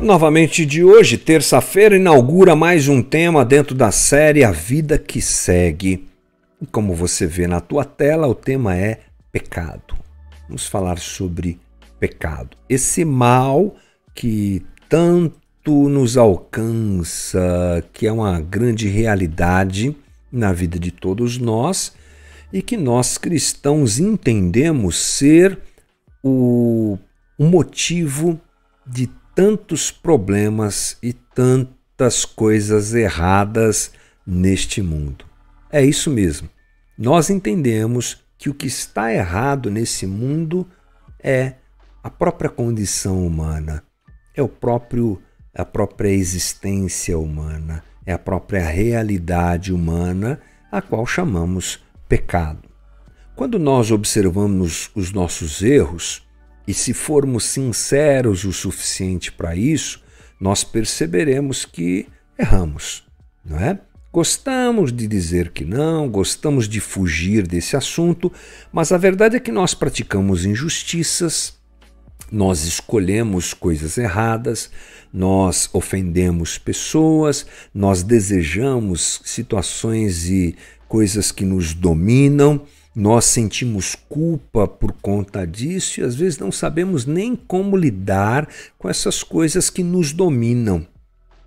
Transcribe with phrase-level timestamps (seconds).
[0.00, 6.08] Novamente de hoje, terça-feira, inaugura mais um tema dentro da série A Vida que Segue.
[6.72, 9.00] Como você vê na tua tela, o tema é
[9.30, 9.94] pecado.
[10.48, 11.60] Vamos falar sobre
[11.98, 12.56] pecado.
[12.66, 13.76] Esse mal
[14.14, 15.36] que tanto
[15.70, 19.94] nos alcança, que é uma grande realidade
[20.32, 21.92] na vida de todos nós
[22.50, 25.58] e que nós cristãos entendemos ser
[26.24, 26.96] o
[27.38, 28.40] motivo
[28.86, 33.90] de tantos problemas e tantas coisas erradas
[34.26, 35.24] neste mundo.
[35.72, 36.46] É isso mesmo.
[36.98, 40.68] Nós entendemos que o que está errado nesse mundo
[41.18, 41.54] é
[42.02, 43.82] a própria condição humana,
[44.34, 45.22] é o próprio
[45.54, 50.38] a própria existência humana, é a própria realidade humana,
[50.70, 52.68] a qual chamamos pecado.
[53.34, 56.28] Quando nós observamos os nossos erros,
[56.66, 60.02] e se formos sinceros o suficiente para isso,
[60.40, 62.06] nós perceberemos que
[62.38, 63.04] erramos,
[63.44, 63.78] não é?
[64.12, 68.32] Gostamos de dizer que não, gostamos de fugir desse assunto,
[68.72, 71.54] mas a verdade é que nós praticamos injustiças,
[72.32, 74.70] nós escolhemos coisas erradas,
[75.12, 80.56] nós ofendemos pessoas, nós desejamos situações e
[80.88, 82.62] coisas que nos dominam
[83.00, 88.90] nós sentimos culpa por conta disso e às vezes não sabemos nem como lidar com
[88.90, 90.86] essas coisas que nos dominam.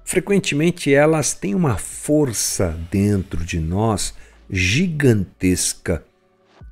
[0.03, 4.15] Frequentemente elas têm uma força dentro de nós
[4.49, 6.03] gigantesca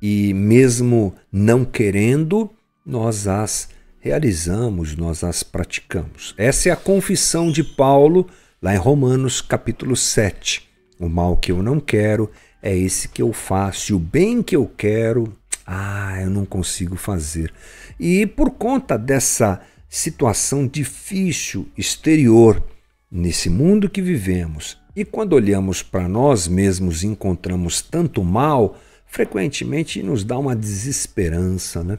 [0.02, 2.50] e, mesmo não querendo,
[2.84, 3.68] nós as
[4.00, 6.34] realizamos, nós as praticamos.
[6.36, 8.28] Essa é a confissão de Paulo
[8.60, 10.68] lá em Romanos capítulo 7.
[10.98, 12.28] O mal que eu não quero
[12.62, 15.32] é esse que eu faço, e o bem que eu quero,
[15.66, 17.52] ah, eu não consigo fazer.
[17.98, 22.62] E por conta dessa situação difícil exterior
[23.10, 30.02] nesse mundo que vivemos, e quando olhamos para nós mesmos e encontramos tanto mal, frequentemente
[30.02, 31.98] nos dá uma desesperança, né?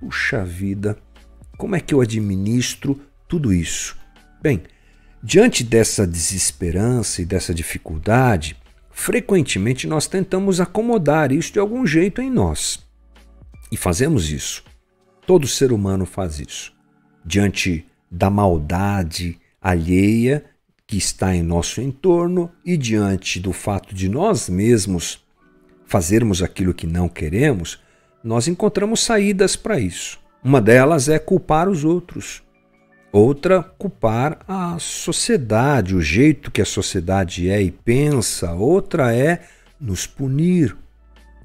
[0.00, 0.96] Puxa vida,
[1.56, 3.96] como é que eu administro tudo isso?
[4.42, 4.62] Bem,
[5.22, 8.56] diante dessa desesperança e dessa dificuldade,
[8.94, 12.78] frequentemente nós tentamos acomodar isso de algum jeito em nós.
[13.70, 14.62] E fazemos isso.
[15.26, 16.72] Todo ser humano faz isso.
[17.26, 20.44] Diante da maldade alheia
[20.86, 25.24] que está em nosso entorno e diante do fato de nós mesmos
[25.84, 27.80] fazermos aquilo que não queremos,
[28.22, 30.20] nós encontramos saídas para isso.
[30.42, 32.43] Uma delas é culpar os outros.
[33.14, 38.52] Outra, culpar a sociedade, o jeito que a sociedade é e pensa.
[38.54, 39.40] Outra é
[39.80, 40.76] nos punir.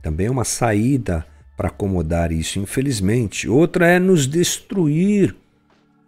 [0.01, 1.23] Também é uma saída
[1.55, 3.47] para acomodar isso, infelizmente.
[3.47, 5.35] Outra é nos destruir.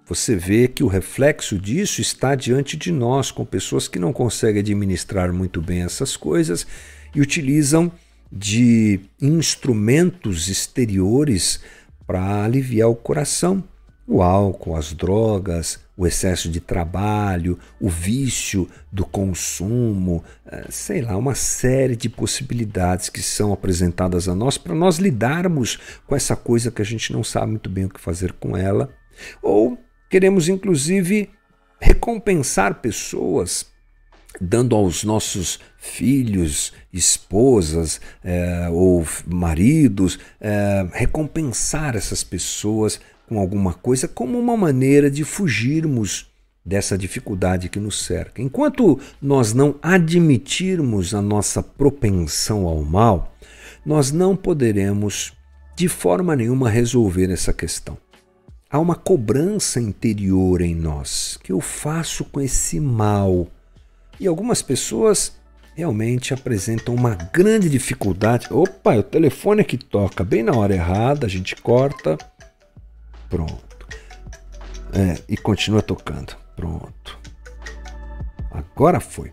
[0.07, 4.61] Você vê que o reflexo disso está diante de nós, com pessoas que não conseguem
[4.61, 6.65] administrar muito bem essas coisas
[7.13, 7.91] e utilizam
[8.31, 11.61] de instrumentos exteriores
[12.07, 13.63] para aliviar o coração
[14.11, 21.15] o álcool, as drogas, o excesso de trabalho, o vício do consumo, eh, sei lá,
[21.15, 26.69] uma série de possibilidades que são apresentadas a nós para nós lidarmos com essa coisa
[26.69, 28.93] que a gente não sabe muito bem o que fazer com ela.
[29.41, 29.77] Ou
[30.09, 31.29] queremos, inclusive,
[31.79, 33.70] recompensar pessoas
[34.39, 44.07] dando aos nossos filhos, esposas eh, ou maridos, eh, recompensar essas pessoas com alguma coisa
[44.07, 46.29] como uma maneira de fugirmos
[46.63, 48.41] dessa dificuldade que nos cerca.
[48.41, 53.35] Enquanto nós não admitirmos a nossa propensão ao mal,
[53.85, 55.33] nós não poderemos
[55.75, 57.97] de forma nenhuma resolver essa questão.
[58.69, 61.37] Há uma cobrança interior em nós.
[61.43, 63.47] que eu faço com esse mal?
[64.21, 65.33] E algumas pessoas
[65.75, 68.47] realmente apresentam uma grande dificuldade.
[68.49, 72.17] Opa, o telefone que toca bem na hora errada, a gente corta
[73.31, 73.87] Pronto.
[74.93, 76.35] É, e continua tocando.
[76.53, 77.17] Pronto.
[78.51, 79.31] Agora foi.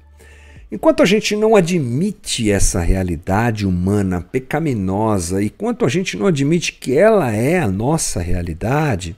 [0.71, 6.75] Enquanto a gente não admite essa realidade humana pecaminosa, e quanto a gente não admite
[6.75, 9.17] que ela é a nossa realidade,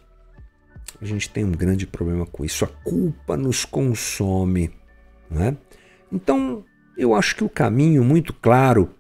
[0.99, 2.65] a gente tem um grande problema com isso.
[2.65, 4.71] A culpa nos consome.
[5.31, 5.55] Né?
[6.12, 6.65] Então,
[6.97, 8.91] eu acho que o caminho muito claro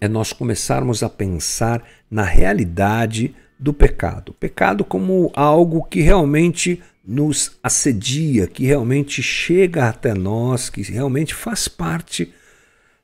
[0.00, 4.34] é nós começarmos a pensar na realidade do pecado.
[4.34, 11.68] Pecado como algo que realmente nos assedia, que realmente chega até nós, que realmente faz
[11.68, 12.32] parte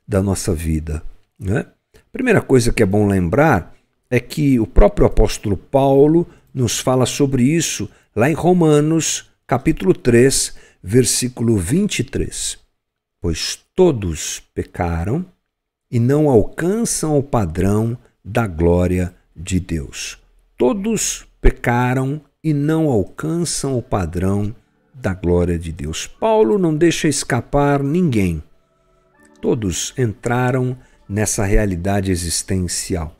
[0.07, 1.01] da nossa vida.
[1.39, 1.65] Né?
[2.11, 3.73] Primeira coisa que é bom lembrar
[4.09, 10.55] é que o próprio apóstolo Paulo nos fala sobre isso lá em Romanos, capítulo 3,
[10.83, 12.60] versículo 23.
[13.21, 15.23] Pois todos pecaram
[15.91, 17.95] e não alcançam o padrão
[18.25, 20.17] da glória de Deus.
[20.57, 24.55] Todos pecaram e não alcançam o padrão
[24.91, 26.07] da glória de Deus.
[26.07, 28.41] Paulo não deixa escapar ninguém.
[29.39, 30.75] Todos entraram
[31.07, 33.15] nessa realidade existencial.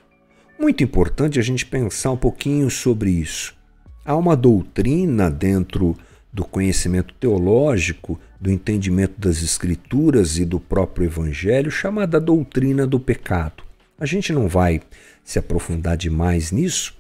[0.59, 3.56] Muito importante a gente pensar um pouquinho sobre isso.
[4.04, 5.95] Há uma doutrina dentro
[6.33, 13.63] do conhecimento teológico, do entendimento das Escrituras e do próprio Evangelho, chamada doutrina do pecado.
[14.00, 14.81] A gente não vai
[15.24, 16.95] se aprofundar demais nisso,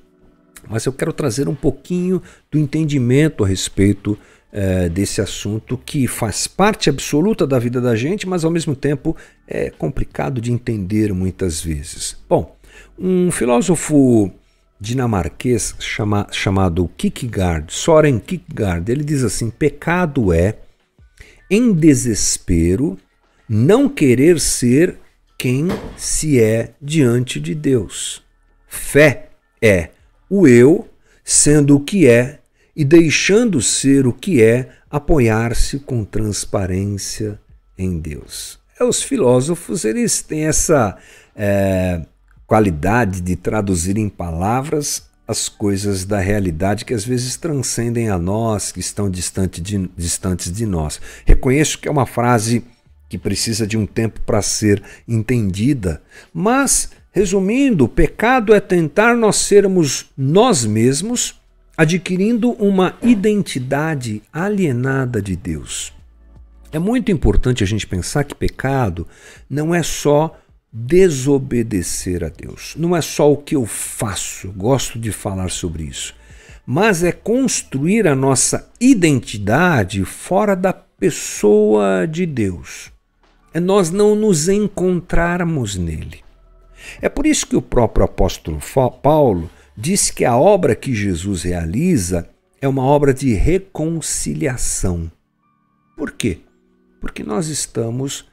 [0.69, 4.17] mas eu quero trazer um pouquinho do entendimento a respeito
[4.51, 9.15] é, desse assunto que faz parte absoluta da vida da gente, mas ao mesmo tempo
[9.47, 12.17] é complicado de entender muitas vezes.
[12.27, 12.55] Bom,
[12.99, 14.31] um filósofo
[14.81, 20.57] dinamarquês chama, chamado Kierkegaard, Soren Kierkegaard, ele diz assim: pecado é,
[21.51, 22.97] em desespero,
[23.47, 24.97] não querer ser
[25.37, 28.23] quem se é diante de Deus.
[28.67, 29.29] Fé
[29.61, 29.89] é
[30.27, 30.89] o eu
[31.23, 32.39] sendo o que é
[32.75, 37.39] e deixando ser o que é, apoiar-se com transparência
[37.77, 38.59] em Deus.
[38.79, 40.97] É, os filósofos eles têm essa
[41.35, 42.01] é,
[42.51, 48.73] qualidade de traduzir em palavras as coisas da realidade que às vezes transcendem a nós,
[48.73, 50.99] que estão distante de, distantes de nós.
[51.25, 52.65] Reconheço que é uma frase
[53.07, 56.01] que precisa de um tempo para ser entendida,
[56.33, 61.39] mas, resumindo, o pecado é tentar nós sermos nós mesmos
[61.77, 65.93] adquirindo uma identidade alienada de Deus.
[66.69, 69.07] É muito importante a gente pensar que pecado
[69.49, 70.37] não é só
[70.71, 76.15] desobedecer a Deus, não é só o que eu faço, gosto de falar sobre isso,
[76.65, 82.91] mas é construir a nossa identidade fora da pessoa de Deus.
[83.53, 86.23] É nós não nos encontrarmos nele.
[87.01, 88.59] É por isso que o próprio apóstolo
[89.01, 92.29] Paulo diz que a obra que Jesus realiza
[92.61, 95.11] é uma obra de reconciliação.
[95.97, 96.39] Por quê?
[96.99, 98.30] Porque nós estamos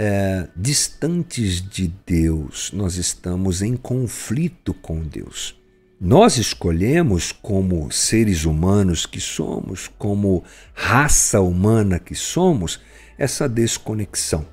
[0.00, 5.60] é, distantes de Deus, nós estamos em conflito com Deus.
[6.00, 12.80] Nós escolhemos, como seres humanos que somos, como raça humana que somos,
[13.18, 14.46] essa desconexão.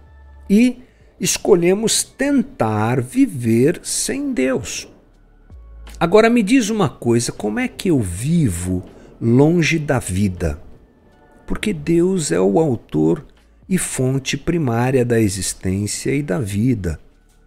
[0.50, 0.80] E
[1.20, 4.88] escolhemos tentar viver sem Deus.
[6.00, 8.84] Agora me diz uma coisa: como é que eu vivo
[9.22, 10.60] longe da vida?
[11.46, 13.24] Porque Deus é o autor
[13.68, 17.00] e fonte primária da existência e da vida.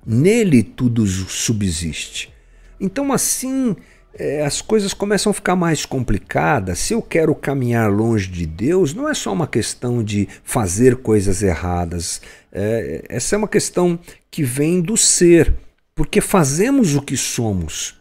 [0.07, 2.33] Nele tudo subsiste.
[2.81, 3.77] Então, assim,
[4.15, 6.79] é, as coisas começam a ficar mais complicadas.
[6.79, 11.43] Se eu quero caminhar longe de Deus, não é só uma questão de fazer coisas
[11.43, 12.21] erradas.
[12.51, 13.99] É, essa é uma questão
[14.31, 15.55] que vem do ser,
[15.95, 17.99] porque fazemos o que somos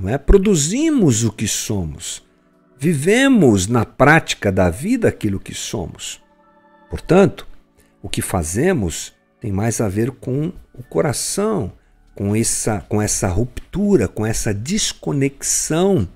[0.00, 0.16] não é?
[0.16, 2.24] Produzimos o que somos.
[2.78, 6.22] Vivemos na prática da vida aquilo que somos.
[6.88, 7.46] Portanto,
[8.02, 11.72] o que fazemos tem mais a ver com o coração,
[12.14, 16.08] com essa, com essa ruptura, com essa desconexão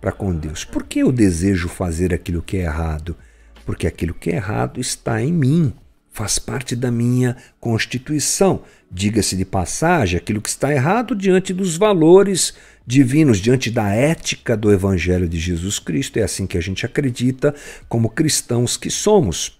[0.00, 0.64] para com Deus.
[0.64, 3.16] Por que eu desejo fazer aquilo que é errado?
[3.64, 5.72] Porque aquilo que é errado está em mim,
[6.10, 8.62] faz parte da minha constituição.
[8.90, 12.54] Diga-se de passagem, aquilo que está errado diante dos valores
[12.86, 16.18] divinos, diante da ética do Evangelho de Jesus Cristo.
[16.18, 17.54] É assim que a gente acredita,
[17.88, 19.58] como cristãos que somos.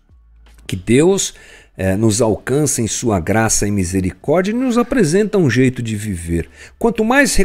[0.66, 1.34] Que Deus
[1.76, 6.48] é, nos alcança em Sua graça e misericórdia e nos apresenta um jeito de viver.
[6.78, 7.36] Quanto mais,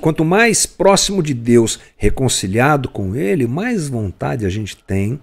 [0.00, 5.20] quanto mais próximo de Deus, reconciliado com Ele, mais vontade a gente tem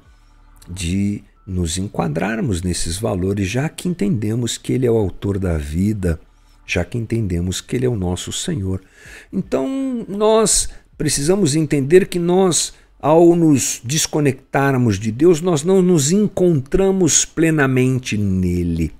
[0.69, 6.19] de nos enquadrarmos nesses valores, já que entendemos que Ele é o autor da vida,
[6.65, 8.81] já que entendemos que Ele é o nosso Senhor.
[9.31, 12.73] Então, nós precisamos entender que nós,
[13.07, 18.93] ao nos desconectarmos de Deus, nós não nos encontramos plenamente nele.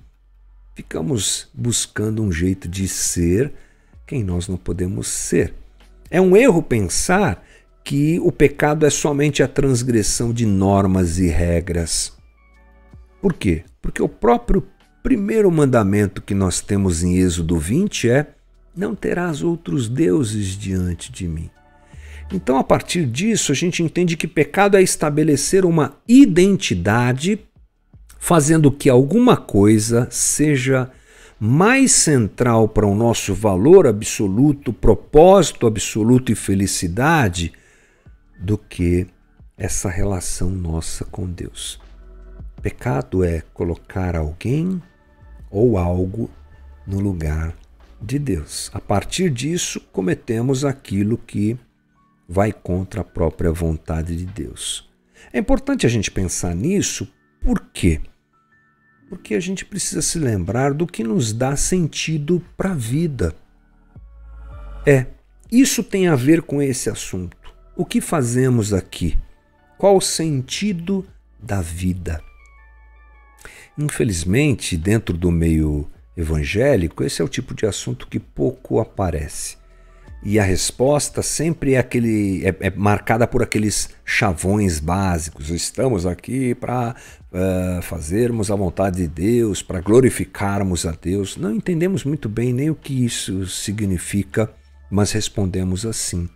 [0.74, 3.52] Ficamos buscando um jeito de ser
[4.06, 5.52] quem nós não podemos ser.
[6.10, 7.44] É um erro pensar
[7.84, 12.16] que o pecado é somente a transgressão de normas e regras.
[13.20, 13.62] Por quê?
[13.82, 14.66] Porque o próprio
[15.02, 18.26] primeiro mandamento que nós temos em Êxodo 20 é:
[18.74, 21.50] Não terás outros deuses diante de mim.
[22.32, 27.40] Então, a partir disso, a gente entende que pecado é estabelecer uma identidade,
[28.18, 30.90] fazendo que alguma coisa seja
[31.40, 37.52] mais central para o nosso valor absoluto, propósito absoluto e felicidade
[38.38, 39.06] do que
[39.56, 41.80] essa relação nossa com Deus.
[42.60, 44.82] Pecado é colocar alguém
[45.50, 46.28] ou algo
[46.86, 47.54] no lugar
[48.00, 48.70] de Deus.
[48.74, 51.56] A partir disso, cometemos aquilo que
[52.28, 54.88] vai contra a própria vontade de Deus.
[55.32, 58.00] É importante a gente pensar nisso, por quê?
[59.08, 63.34] Porque a gente precisa se lembrar do que nos dá sentido para a vida.
[64.86, 65.06] É,
[65.50, 67.36] isso tem a ver com esse assunto.
[67.74, 69.18] O que fazemos aqui?
[69.78, 71.06] Qual o sentido
[71.38, 72.22] da vida?
[73.78, 79.56] Infelizmente, dentro do meio evangélico, esse é o tipo de assunto que pouco aparece.
[80.22, 85.48] E a resposta sempre é, aquele, é, é marcada por aqueles chavões básicos.
[85.50, 86.96] Estamos aqui para
[87.32, 91.36] uh, fazermos a vontade de Deus, para glorificarmos a Deus.
[91.36, 94.50] Não entendemos muito bem nem o que isso significa,
[94.90, 96.28] mas respondemos assim.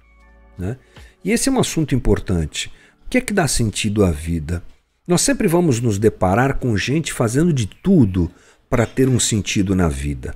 [0.57, 0.77] Né?
[1.25, 2.71] E esse é um assunto importante.
[3.05, 4.63] O que é que dá sentido à vida?
[5.07, 8.31] Nós sempre vamos nos deparar com gente fazendo de tudo
[8.71, 10.35] para ter um sentido na vida.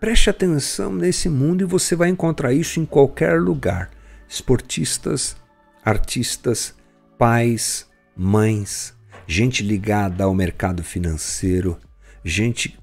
[0.00, 3.90] Preste atenção nesse mundo e você vai encontrar isso em qualquer lugar.
[4.26, 5.36] Esportistas,
[5.84, 6.74] artistas,
[7.18, 8.94] pais, mães,
[9.26, 11.76] gente ligada ao mercado financeiro,
[12.24, 12.78] gente.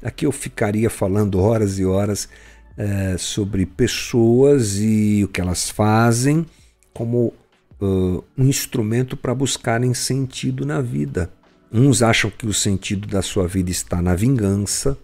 [0.00, 2.28] Aqui eu ficaria falando horas e horas
[2.76, 6.46] é, sobre pessoas e o que elas fazem
[6.94, 7.34] como
[7.80, 11.28] uh, um instrumento para buscarem sentido na vida.
[11.72, 14.96] Uns acham que o sentido da sua vida está na vingança,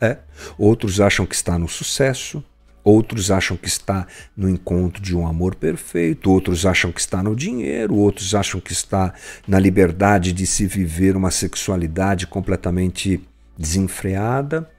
[0.00, 0.18] é.
[0.56, 2.42] outros acham que está no sucesso,
[2.84, 7.34] outros acham que está no encontro de um amor perfeito, outros acham que está no
[7.36, 9.12] dinheiro, outros acham que está
[9.46, 13.20] na liberdade de se viver uma sexualidade completamente
[13.58, 14.70] desenfreada.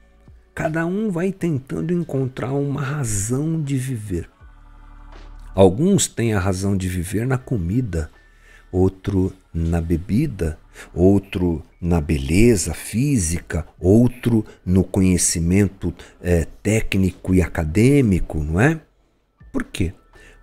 [0.55, 4.29] Cada um vai tentando encontrar uma razão de viver.
[5.53, 8.09] Alguns têm a razão de viver na comida,
[8.71, 10.57] outro na bebida,
[10.93, 18.79] outro na beleza física, outro no conhecimento é, técnico e acadêmico, não é?
[19.51, 19.93] Por quê?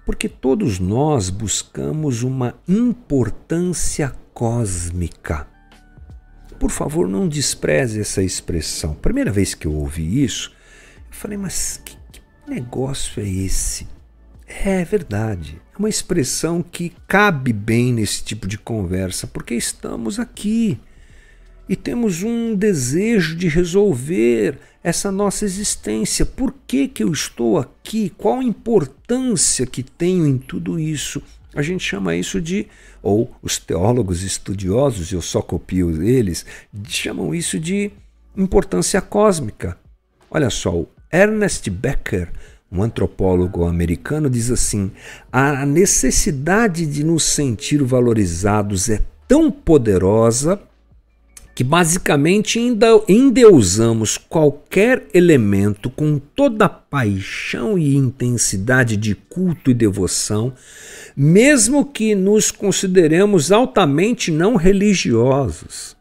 [0.04, 5.46] Porque todos nós buscamos uma importância cósmica.
[6.58, 8.94] Por favor, não despreze essa expressão.
[8.94, 10.52] Primeira vez que eu ouvi isso,
[10.96, 13.86] eu falei, mas que, que negócio é esse?
[14.64, 15.60] É verdade.
[15.74, 20.78] É uma expressão que cabe bem nesse tipo de conversa, porque estamos aqui
[21.68, 26.24] e temos um desejo de resolver essa nossa existência.
[26.24, 28.10] Por que, que eu estou aqui?
[28.16, 31.22] Qual a importância que tenho em tudo isso?
[31.54, 32.66] A gente chama isso de,
[33.02, 36.44] ou os teólogos estudiosos, eu só copio eles,
[36.86, 37.90] chamam isso de
[38.36, 39.78] importância cósmica.
[40.30, 42.30] Olha só, o Ernest Becker
[42.76, 44.90] um antropólogo americano diz assim:
[45.32, 50.60] a necessidade de nos sentir valorizados é tão poderosa
[51.54, 52.60] que basicamente
[53.08, 60.52] endeusamos qualquer elemento com toda a paixão e intensidade de culto e devoção,
[61.16, 65.96] mesmo que nos consideremos altamente não religiosos.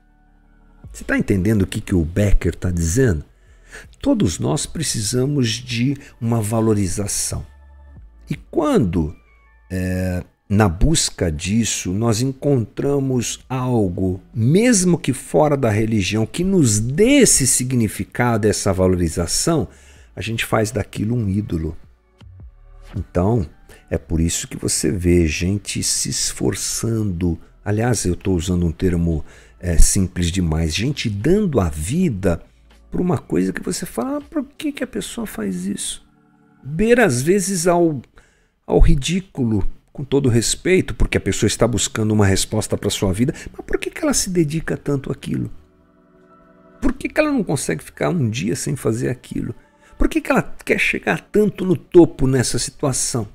[0.91, 3.23] Você está entendendo o que, que o Becker está dizendo?
[4.01, 7.45] Todos nós precisamos de uma valorização.
[8.29, 9.15] E quando,
[9.69, 17.19] é, na busca disso, nós encontramos algo, mesmo que fora da religião, que nos dê
[17.19, 19.67] esse significado, essa valorização,
[20.15, 21.75] a gente faz daquilo um ídolo.
[22.95, 23.45] Então,
[23.89, 27.39] é por isso que você vê gente se esforçando.
[27.63, 29.23] Aliás, eu estou usando um termo
[29.59, 32.41] é, simples demais: gente dando a vida
[32.91, 36.05] por uma coisa que você fala, ah, por que, que a pessoa faz isso?
[36.63, 38.01] Beira às vezes ao,
[38.65, 43.13] ao ridículo, com todo respeito, porque a pessoa está buscando uma resposta para a sua
[43.13, 45.51] vida, mas por que, que ela se dedica tanto àquilo?
[46.81, 49.55] Por que, que ela não consegue ficar um dia sem fazer aquilo?
[49.97, 53.27] Por que, que ela quer chegar tanto no topo nessa situação?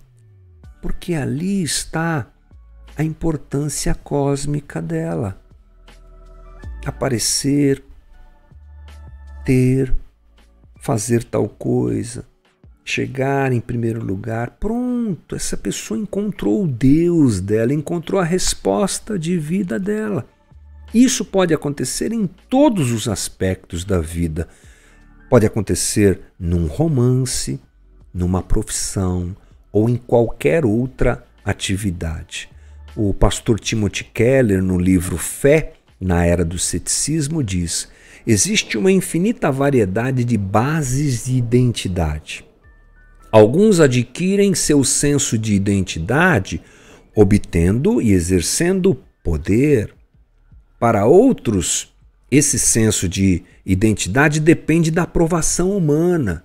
[0.82, 2.30] Porque ali está
[2.96, 5.40] a importância cósmica dela.
[6.84, 7.82] Aparecer,
[9.44, 9.94] ter,
[10.80, 12.24] fazer tal coisa,
[12.84, 14.56] chegar em primeiro lugar.
[14.58, 20.26] Pronto, essa pessoa encontrou o Deus dela, encontrou a resposta de vida dela.
[20.92, 24.48] Isso pode acontecer em todos os aspectos da vida.
[25.28, 27.60] Pode acontecer num romance,
[28.12, 29.36] numa profissão
[29.70, 32.50] ou em qualquer outra atividade.
[32.96, 37.88] O pastor Timothy Keller, no livro Fé na Era do Ceticismo, diz
[38.26, 42.44] existe uma infinita variedade de bases de identidade.
[43.32, 46.60] Alguns adquirem seu senso de identidade
[47.14, 49.94] obtendo e exercendo poder.
[50.78, 51.92] Para outros,
[52.30, 56.44] esse senso de identidade depende da aprovação humana.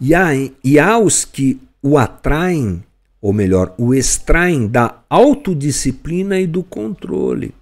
[0.00, 0.30] E há,
[0.62, 2.82] e há os que o atraem,
[3.20, 7.54] ou melhor, o extraem da autodisciplina e do controle.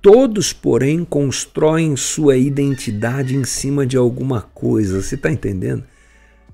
[0.00, 5.02] Todos, porém, constroem sua identidade em cima de alguma coisa.
[5.02, 5.84] Você está entendendo?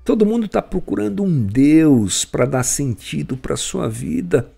[0.03, 4.51] Todo mundo está procurando um Deus para dar sentido para sua vida.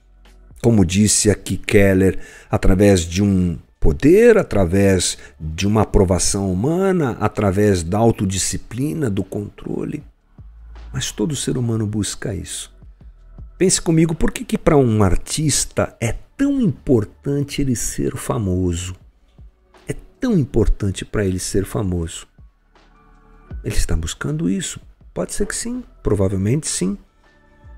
[0.62, 7.98] Como disse aqui Keller, através de um poder, através de uma aprovação humana, através da
[7.98, 10.04] autodisciplina, do controle.
[10.92, 12.74] Mas todo ser humano busca isso.
[13.58, 18.96] Pense comigo, por que, que para um artista é tão importante ele ser famoso?
[19.88, 22.28] É tão importante para ele ser famoso?
[23.64, 24.80] Ele está buscando isso.
[25.14, 26.96] Pode ser que sim, provavelmente sim.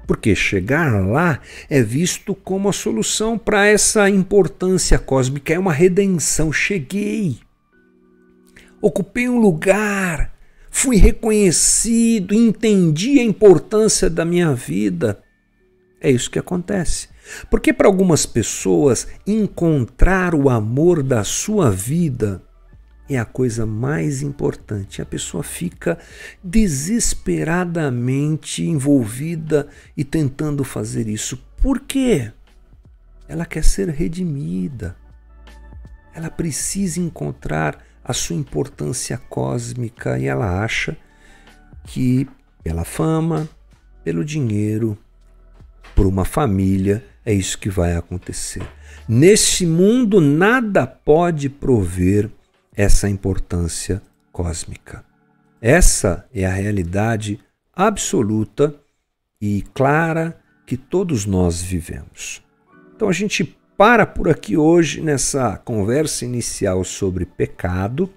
[0.05, 1.39] Porque chegar lá
[1.69, 6.51] é visto como a solução para essa importância cósmica, é uma redenção.
[6.51, 7.39] Cheguei,
[8.81, 10.33] ocupei um lugar,
[10.69, 15.21] fui reconhecido, entendi a importância da minha vida.
[16.01, 17.08] É isso que acontece.
[17.49, 22.41] Porque para algumas pessoas, encontrar o amor da sua vida
[23.09, 25.01] é a coisa mais importante.
[25.01, 25.97] A pessoa fica
[26.43, 29.67] desesperadamente envolvida
[29.97, 31.43] e tentando fazer isso.
[31.57, 32.31] Por quê?
[33.27, 34.95] Ela quer ser redimida.
[36.13, 40.95] Ela precisa encontrar a sua importância cósmica e ela acha
[41.85, 42.27] que
[42.63, 43.49] pela fama,
[44.03, 44.95] pelo dinheiro,
[45.95, 48.63] por uma família, é isso que vai acontecer.
[49.07, 52.27] Neste mundo, nada pode prover
[52.75, 55.05] essa importância cósmica.
[55.61, 57.39] Essa é a realidade
[57.71, 58.73] absoluta
[59.39, 62.41] e clara que todos nós vivemos.
[62.95, 68.11] Então a gente para por aqui hoje nessa conversa inicial sobre pecado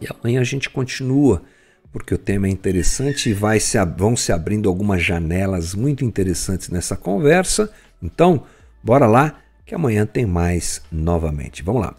[0.00, 1.42] e amanhã a gente continua
[1.92, 6.68] porque o tema é interessante e vai se, vão se abrindo algumas janelas muito interessantes
[6.68, 7.72] nessa conversa.
[8.06, 8.44] Então,
[8.82, 11.62] bora lá que amanhã tem mais novamente.
[11.62, 11.94] Vamos lá.